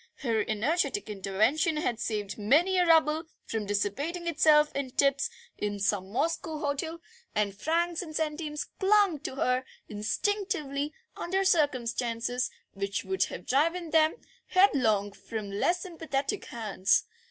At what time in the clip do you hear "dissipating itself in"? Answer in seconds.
3.67-4.89